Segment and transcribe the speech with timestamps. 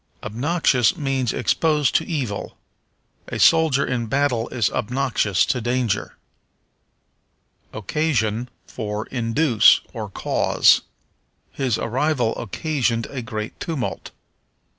[0.23, 2.57] Obnoxious means exposed to evil.
[3.27, 6.17] A soldier in battle is obnoxious to danger.
[7.71, 10.81] Occasion for Induce, or Cause.
[11.51, 14.09] "His arrival occasioned a great tumult."